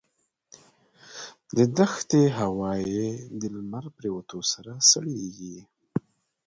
دښتي 1.77 2.23
هوا 2.37 2.71
یې 2.93 3.07
د 3.39 3.41
لمر 3.55 3.85
پرېوتو 3.97 4.37
سره 4.51 4.71
سړېږي. 4.89 5.57